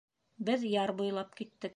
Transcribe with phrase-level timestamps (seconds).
[0.47, 1.69] Беҙ яр буйлап киттек.